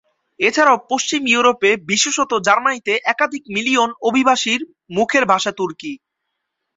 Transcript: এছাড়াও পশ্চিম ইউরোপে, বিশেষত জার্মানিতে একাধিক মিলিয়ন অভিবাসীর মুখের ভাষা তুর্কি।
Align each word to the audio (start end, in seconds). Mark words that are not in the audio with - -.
এছাড়াও 0.39 0.77
পশ্চিম 0.91 1.21
ইউরোপে, 1.27 1.71
বিশেষত 1.89 2.31
জার্মানিতে 2.47 2.93
একাধিক 3.05 3.43
মিলিয়ন 3.55 3.89
অভিবাসীর 4.09 4.59
মুখের 4.95 5.23
ভাষা 5.31 5.51
তুর্কি। 5.57 5.91